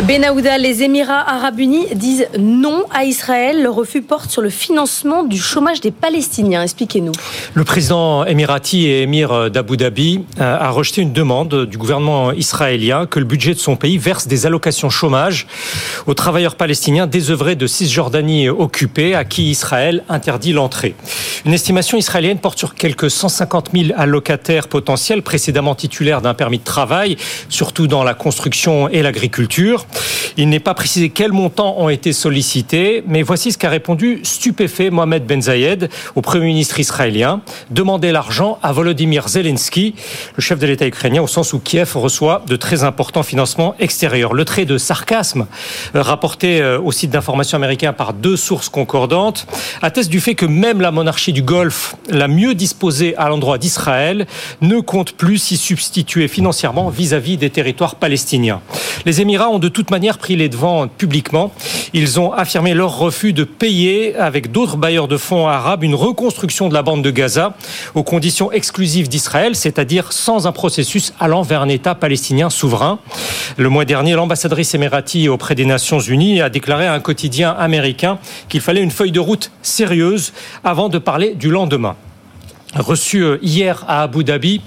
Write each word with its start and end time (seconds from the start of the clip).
Benahouda, 0.00 0.56
les 0.56 0.82
Émirats 0.82 1.22
arabes 1.30 1.60
unis 1.60 1.86
disent 1.94 2.26
non 2.38 2.84
à 2.90 3.04
Israël. 3.04 3.62
Le 3.62 3.68
refus 3.68 4.00
porte 4.00 4.30
sur 4.30 4.40
le 4.40 4.48
financement 4.48 5.22
du 5.22 5.38
chômage 5.38 5.82
des 5.82 5.90
Palestiniens. 5.90 6.62
Expliquez-nous. 6.62 7.12
Le 7.52 7.62
président 7.62 8.24
émirati 8.24 8.86
et 8.86 9.02
émir 9.02 9.50
d'Abu 9.50 9.76
Dhabi 9.76 10.24
euh, 10.40 10.56
a 10.58 10.70
rejeté 10.70 11.02
une 11.02 11.12
demande 11.12 11.66
du 11.66 11.76
gouvernement 11.76 12.32
israélien 12.32 13.04
que 13.04 13.18
le 13.18 13.26
budget 13.26 13.52
de 13.52 13.58
son 13.58 13.76
pays 13.76 13.98
verse 13.98 14.26
des 14.26 14.46
allocations 14.46 14.88
chômage 14.88 15.46
aux 16.06 16.14
travailleurs 16.14 16.56
palestiniens 16.56 17.06
désœuvrés 17.06 17.54
de 17.54 17.66
Cisjordanie 17.66 18.48
occupée 18.48 19.14
à 19.14 19.24
qui 19.26 19.50
Israël 19.50 20.04
interdit 20.08 20.54
l'entrée. 20.54 20.94
Une 21.44 21.52
estimation 21.52 21.98
israélienne 21.98 22.38
porte 22.38 22.58
sur 22.58 22.74
quelques 22.74 23.10
150 23.10 23.70
000 23.74 23.90
allocataires 23.94 24.68
potentiels 24.68 25.22
précédemment 25.22 25.74
titulaires 25.74 26.22
d'un 26.22 26.34
permis 26.34 26.58
de 26.58 26.64
travail, 26.64 27.18
surtout 27.50 27.88
dans 27.88 28.04
la 28.04 28.14
construction 28.14 28.88
et 28.88 29.02
l'agriculture. 29.02 29.81
Il 30.36 30.48
n'est 30.48 30.60
pas 30.60 30.74
précisé 30.74 31.10
quels 31.10 31.32
montants 31.32 31.76
ont 31.78 31.88
été 31.88 32.12
sollicités, 32.12 33.02
mais 33.06 33.22
voici 33.22 33.52
ce 33.52 33.58
qu'a 33.58 33.68
répondu 33.68 34.20
stupéfait 34.22 34.90
Mohamed 34.90 35.26
Ben 35.26 35.42
Zayed 35.42 35.90
au 36.14 36.22
Premier 36.22 36.46
ministre 36.46 36.80
israélien. 36.80 37.42
Demander 37.70 38.12
l'argent 38.12 38.58
à 38.62 38.72
Volodymyr 38.72 39.28
Zelensky, 39.28 39.94
le 40.36 40.42
chef 40.42 40.58
de 40.58 40.66
l'État 40.66 40.86
ukrainien, 40.86 41.22
au 41.22 41.26
sens 41.26 41.52
où 41.52 41.58
Kiev 41.58 41.92
reçoit 41.96 42.42
de 42.46 42.56
très 42.56 42.82
importants 42.84 43.22
financements 43.22 43.74
extérieurs. 43.78 44.32
Le 44.32 44.44
trait 44.44 44.64
de 44.64 44.78
sarcasme 44.78 45.46
euh, 45.94 46.02
rapporté 46.02 46.62
euh, 46.62 46.80
au 46.80 46.92
site 46.92 47.10
d'information 47.10 47.56
américain 47.56 47.92
par 47.92 48.14
deux 48.14 48.36
sources 48.36 48.68
concordantes 48.68 49.46
atteste 49.82 50.10
du 50.10 50.20
fait 50.20 50.34
que 50.34 50.46
même 50.46 50.80
la 50.80 50.90
monarchie 50.90 51.32
du 51.32 51.42
Golfe, 51.42 51.96
la 52.08 52.28
mieux 52.28 52.54
disposée 52.54 53.14
à 53.16 53.28
l'endroit 53.28 53.58
d'Israël, 53.58 54.26
ne 54.62 54.80
compte 54.80 55.12
plus 55.12 55.38
s'y 55.38 55.56
substituer 55.56 56.28
financièrement 56.28 56.88
vis-à-vis 56.88 57.36
-vis 57.36 57.38
des 57.38 57.50
territoires 57.50 57.96
palestiniens. 57.96 58.60
Les 59.04 59.20
Émirats 59.20 59.50
ont 59.50 59.58
de 59.58 59.68
toute 59.72 59.90
manière 59.90 60.18
pris 60.18 60.36
les 60.36 60.48
devants 60.48 60.86
publiquement. 60.86 61.52
Ils 61.92 62.20
ont 62.20 62.32
affirmé 62.32 62.74
leur 62.74 62.96
refus 62.98 63.32
de 63.32 63.44
payer 63.44 64.14
avec 64.16 64.52
d'autres 64.52 64.76
bailleurs 64.76 65.08
de 65.08 65.16
fonds 65.16 65.48
arabes 65.48 65.82
une 65.82 65.94
reconstruction 65.94 66.68
de 66.68 66.74
la 66.74 66.82
bande 66.82 67.02
de 67.02 67.10
Gaza 67.10 67.54
aux 67.94 68.02
conditions 68.02 68.52
exclusives 68.52 69.08
d'Israël, 69.08 69.56
c'est-à-dire 69.56 70.12
sans 70.12 70.46
un 70.46 70.52
processus 70.52 71.12
allant 71.18 71.42
vers 71.42 71.62
un 71.62 71.68
État 71.68 71.94
palestinien 71.94 72.50
souverain. 72.50 72.98
Le 73.56 73.68
mois 73.68 73.84
dernier, 73.84 74.14
l'ambassadrice 74.14 74.74
émirati 74.74 75.28
auprès 75.28 75.54
des 75.54 75.64
Nations 75.64 76.00
Unies 76.00 76.40
a 76.40 76.48
déclaré 76.48 76.86
à 76.86 76.94
un 76.94 77.00
quotidien 77.00 77.50
américain 77.50 78.18
qu'il 78.48 78.60
fallait 78.60 78.82
une 78.82 78.90
feuille 78.90 79.12
de 79.12 79.20
route 79.20 79.50
sérieuse 79.62 80.32
avant 80.64 80.88
de 80.88 80.98
parler 80.98 81.34
du 81.34 81.50
lendemain 81.50 81.96
reçu 82.74 83.22
euh, 83.22 83.38
hier 83.42 83.84
à 83.88 84.02
Abu 84.02 84.24
Dhabi, 84.24 84.60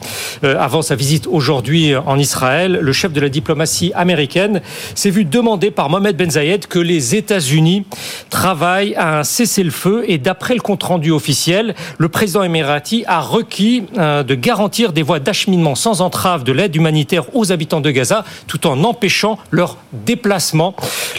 euh, 0.44 0.59
avant 0.59 0.81
sa 0.81 0.95
visite 0.95 1.28
aujourd'hui 1.28 1.95
en 1.95 2.20
Israël, 2.20 2.80
le 2.81 2.94
chef 2.94 3.14
de 3.14 3.20
la 3.20 3.30
diplomatie 3.30 3.92
américaine 3.95 4.62
s'est 4.94 5.09
vu 5.09 5.25
demander 5.25 5.72
par 5.72 5.89
Mohamed 5.89 6.16
Ben 6.16 6.30
Zayed 6.30 6.67
que 6.67 6.80
les 6.80 7.16
États-Unis 7.16 7.86
travaillent 8.30 8.95
à 8.95 9.20
un 9.20 9.23
cessez-le-feu 9.23 10.03
et 10.08 10.17
d'après 10.17 10.53
le 10.53 10.62
compte-rendu 10.62 11.12
officiel, 11.12 11.75
le 11.97 12.09
président 12.09 12.44
émirati 12.44 13.03
a 13.08 13.22
requis 13.22 13.86
euh, 13.97 14.23
de 14.23 14.36
garantir 14.36 14.94
des 14.94 15.02
voies 15.02 15.19
d'acheminement 15.19 15.75
sans 15.75 16.02
entrave 16.02 16.44
de 16.44 16.52
l'aide 16.52 16.75
humanitaire 16.75 17.36
aux 17.36 17.52
habitants 17.52 17.81
de 17.81 17.92
Gaza 17.92 18.23
tout 18.47 18.67
en 18.67 18.84
empêchant 18.84 19.38
leur 19.52 19.78
déplacement. 19.94 20.75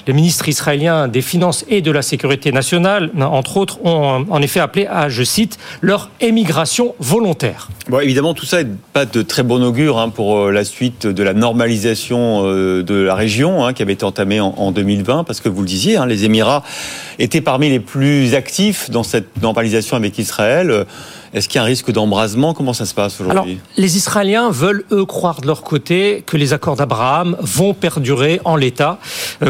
Les 0.07 0.13
ministres 0.13 0.49
israéliens 0.49 1.09
des 1.09 1.23
Finances 1.23 1.65
et 1.69 1.81
de 1.81 1.91
la 1.91 2.03
Sécurité 2.03 2.53
nationale, 2.53 3.11
entre 3.21 3.57
autres, 3.57 3.85
ont 3.85 4.25
en 4.29 4.43
effet 4.43 4.61
appelé 4.61 4.87
à, 4.87 5.09
je 5.09 5.23
cite, 5.23 5.59
leur 5.81 6.11
émigration 6.21 6.76
volontaire. 6.99 7.69
Bon, 7.89 8.01
évidemment, 8.01 8.35
tout 8.35 8.47
ça 8.47 8.63
n'est 8.63 8.71
pas 8.93 9.05
de 9.05 9.23
très 9.23 9.43
bon 9.43 9.63
augure 9.63 9.99
hein, 9.99 10.09
pour 10.09 10.39
euh, 10.39 10.51
la 10.51 10.65
suite 10.65 11.07
de 11.07 11.23
la 11.23 11.35
normalisation 11.35 12.43
euh, 12.45 12.83
de 12.83 12.95
la 12.95 13.15
région 13.15 13.65
hein, 13.65 13.73
qui 13.73 13.83
avait 13.83 13.93
été 13.93 14.05
entamée 14.05 14.41
en, 14.41 14.73
2020, 14.73 15.25
parce 15.25 15.41
que 15.41 15.49
vous 15.49 15.61
le 15.63 15.69
disiez, 15.69 15.97
hein, 15.97 16.07
les 16.07 16.25
Émirats 16.25 16.63
étaient 17.19 17.41
parmi 17.41 17.69
les 17.69 17.81
plus 17.81 18.35
actifs 18.35 18.91
dans 18.91 19.03
cette 19.03 19.41
normalisation 19.41 19.97
avec 19.97 20.19
Israël. 20.19 20.87
Est-ce 21.33 21.49
qu'il 21.49 21.57
y 21.57 21.59
a 21.59 21.63
un 21.63 21.67
risque 21.67 21.91
d'embrasement? 21.91 22.55
Comment 22.55 22.73
ça 22.73 22.87
se 22.87 22.95
passe 22.95 23.21
aujourd'hui? 23.21 23.59
Les 23.77 23.97
Israéliens 23.97 24.51
veulent, 24.51 24.85
eux, 24.91 25.05
croire 25.05 25.41
de 25.41 25.47
leur 25.47 25.63
côté 25.63 26.23
que 26.25 26.37
les 26.37 26.53
accords 26.53 26.77
d'Abraham 26.77 27.37
vont 27.41 27.75
perdurer 27.75 28.41
en 28.45 28.57
l'état, 28.57 28.99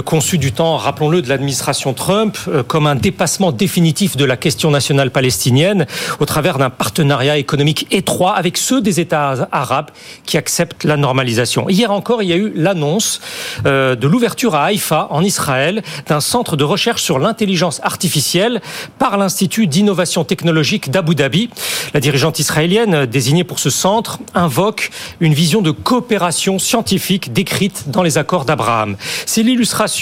conçu 0.04 0.38
du 0.38 0.52
temps, 0.52 0.76
rappelons-le, 0.76 1.22
de 1.22 1.28
l'administration 1.28 1.94
Trump, 1.94 2.36
euh, 2.48 2.62
comme 2.62 2.86
un 2.86 2.94
dépassement 2.94 3.52
définitif 3.52 4.16
de 4.16 4.24
la 4.24 4.36
question 4.36 4.70
nationale 4.70 5.10
palestinienne 5.10 5.86
au 6.20 6.24
travers 6.24 6.58
d'un 6.58 6.70
partenariat 6.70 7.36
économique 7.36 7.86
étroit 7.90 8.34
avec 8.34 8.56
ceux 8.56 8.80
des 8.80 9.00
États 9.00 9.48
arabes 9.52 9.90
qui 10.24 10.36
acceptent 10.36 10.84
la 10.84 10.96
normalisation. 10.96 11.68
Hier 11.68 11.90
encore, 11.90 12.22
il 12.22 12.28
y 12.28 12.32
a 12.32 12.36
eu 12.36 12.52
l'annonce 12.54 13.20
euh, 13.66 13.94
de 13.94 14.06
l'ouverture 14.08 14.54
à 14.54 14.64
Haïfa, 14.64 15.08
en 15.10 15.22
Israël, 15.22 15.82
d'un 16.08 16.20
centre 16.20 16.56
de 16.56 16.64
recherche 16.64 17.02
sur 17.02 17.18
l'intelligence 17.18 17.80
artificielle 17.82 18.60
par 18.98 19.16
l'Institut 19.16 19.66
d'innovation 19.66 20.24
technologique 20.24 20.90
d'Abu 20.90 21.14
Dhabi. 21.14 21.50
La 21.94 22.00
dirigeante 22.00 22.38
israélienne 22.38 23.06
désignée 23.06 23.44
pour 23.44 23.58
ce 23.58 23.70
centre 23.70 24.18
invoque 24.34 24.90
une 25.20 25.34
vision 25.34 25.62
de 25.62 25.70
coopération 25.70 26.58
scientifique 26.58 27.32
décrite 27.32 27.90
dans 27.90 28.02
les 28.02 28.18
accords 28.18 28.44
d'Abraham. 28.44 28.96
C'est 29.26 29.42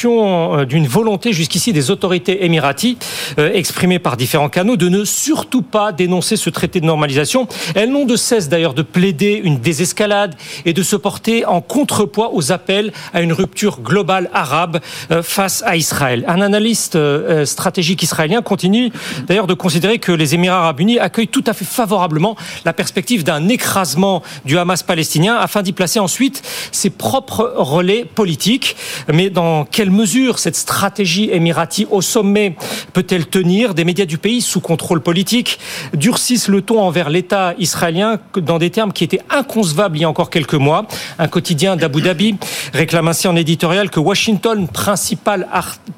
euh, 0.07 0.65
d'une 0.65 0.87
volonté 0.87 1.33
jusqu'ici 1.33 1.73
des 1.73 1.91
autorités 1.91 2.45
émiraties, 2.45 2.97
euh, 3.39 3.53
exprimée 3.53 3.99
par 3.99 4.17
différents 4.17 4.49
canaux, 4.49 4.77
de 4.77 4.89
ne 4.89 5.05
surtout 5.05 5.63
pas 5.63 5.93
dénoncer 5.93 6.37
ce 6.37 6.51
traité 6.51 6.81
de 6.81 6.87
normalisation. 6.87 7.49
Elles 7.75 7.91
n'ont 7.91 8.05
de 8.05 8.17
cesse 8.17 8.49
d'ailleurs 8.49 8.75
de 8.75 8.83
plaider 8.83 9.41
une 9.43 9.59
désescalade 9.59 10.35
et 10.65 10.73
de 10.73 10.83
se 10.83 10.97
porter 10.97 11.45
en 11.45 11.61
contrepoids 11.61 12.35
aux 12.35 12.53
appels 12.53 12.93
à 13.13 13.21
une 13.21 13.33
rupture 13.33 13.81
globale 13.81 14.31
arabe 14.33 14.81
euh, 15.11 15.23
face 15.23 15.63
à 15.67 15.77
Israël. 15.77 16.25
Un 16.29 16.41
analyste 16.41 16.99
stratégique 17.45 18.03
israélien 18.03 18.43
continue 18.43 18.93
d'ailleurs 19.27 19.47
de 19.47 19.55
considérer 19.55 19.99
que 19.99 20.13
les 20.13 20.35
Émirats 20.35 20.59
arabes 20.59 20.81
unis 20.81 20.99
accueillent 20.99 21.29
tout 21.29 21.45
à 21.47 21.53
fait 21.53 21.65
favorablement 21.65 22.37
la 22.65 22.73
perspective 22.73 23.25
d'un 23.25 23.49
écrasement 23.49 24.23
du 24.45 24.59
Hamas 24.59 24.83
palestinien 24.83 25.37
afin 25.37 25.63
d'y 25.63 25.73
placer 25.73 25.99
ensuite 25.99 26.43
ses 26.73 26.91
propres 26.91 27.55
relais 27.57 28.05
politiques. 28.05 28.77
Mais 29.13 29.31
dans 29.31 29.64
quelle 29.71 29.91
mesure 29.91 30.39
cette 30.39 30.57
stratégie 30.57 31.31
émirati 31.31 31.87
au 31.91 32.01
sommet 32.01 32.57
peut-elle 32.93 33.27
tenir? 33.27 33.75
Des 33.75 33.85
médias 33.85 34.05
du 34.05 34.19
pays 34.19 34.41
sous 34.41 34.61
contrôle 34.61 35.01
politique 35.01 35.59
durcissent 35.95 36.49
le 36.49 36.63
ton 36.63 36.81
envers 36.81 37.11
l'État 37.11 37.55
israélien 37.59 38.19
dans 38.37 38.59
des 38.59 38.71
termes 38.71 38.93
qui 38.93 39.05
étaient 39.05 39.21
inconcevables 39.31 39.97
il 39.97 40.03
y 40.03 40.05
a 40.05 40.09
encore 40.09 40.31
quelques 40.31 40.55
mois. 40.55 40.87
Un 41.19 41.29
quotidien 41.29 41.77
d'Abu 41.77 42.03
Dhabi 42.03 42.37
réclame 42.73 43.09
ainsi 43.09 43.29
en 43.29 43.37
éditorial 43.37 43.91
que 43.91 44.01
Washington, 44.01 44.69
principal 44.69 45.49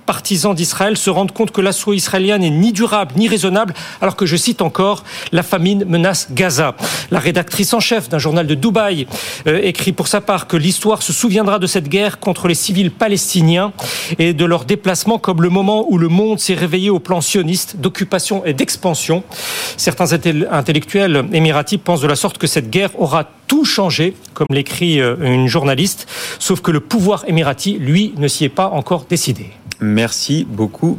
partisan 0.07 0.55
d'Israël, 0.55 0.97
se 0.97 1.11
rende 1.11 1.33
compte 1.33 1.51
que 1.51 1.61
l'assaut 1.61 1.93
israélien 1.93 2.39
n'est 2.39 2.51
ni 2.51 2.73
durable 2.73 3.13
ni 3.17 3.29
raisonnable, 3.29 3.75
alors 4.01 4.17
que 4.17 4.27
je 4.27 4.37
cite 4.37 4.63
encore 4.63 5.05
la 5.33 5.43
famine 5.43 5.85
menace 5.85 6.29
Gaza. 6.33 6.75
La 7.11 7.19
rédactrice 7.19 7.73
en 7.75 7.81
chef 7.81 8.09
d'un 8.09 8.19
journal 8.19 8.47
de 8.47 8.55
Dubaï 8.55 9.07
euh, 9.47 9.61
écrit 9.63 9.93
pour 9.93 10.09
sa 10.09 10.21
part 10.21 10.47
que 10.47 10.57
l'histoire 10.57 11.03
se 11.03 11.13
souviendra 11.13 11.59
de 11.59 11.67
cette 11.67 11.89
guerre 11.89 12.19
contre 12.19 12.49
les 12.49 12.55
civils 12.55 12.91
palestiniens 12.91 13.56
et 14.19 14.33
de 14.33 14.45
leur 14.45 14.65
déplacement 14.65 15.19
comme 15.19 15.43
le 15.43 15.49
moment 15.49 15.87
où 15.89 15.99
le 15.99 16.09
monde 16.09 16.39
s'est 16.39 16.55
réveillé 16.55 16.91
au 16.91 16.99
plan 16.99 17.21
sioniste 17.21 17.77
d'occupation 17.77 18.45
et 18.45 18.53
d'expansion. 18.53 19.23
Certains 19.77 20.13
intellectuels 20.13 21.25
émiratis 21.33 21.79
pensent 21.79 22.01
de 22.01 22.07
la 22.07 22.17
sorte 22.17 22.39
que 22.39 22.47
cette 22.47 22.71
guerre 22.71 22.91
aura 23.01 23.25
tout 23.47 23.65
changé, 23.65 24.15
comme 24.35 24.49
l'écrit 24.51 25.01
euh, 25.01 25.17
une 25.21 25.47
journaliste, 25.47 26.07
sauf 26.39 26.61
que 26.61 26.71
le 26.71 26.81
pouvoir 26.81 27.25
émirati, 27.29 27.79
lui, 27.79 28.13
ne 28.17 28.29
s'y 28.29 28.45
est 28.45 28.49
pas 28.49 28.69
encore 28.69 29.07
décidé. 29.09 29.51
Merci 29.81 30.47
beaucoup. 30.49 30.99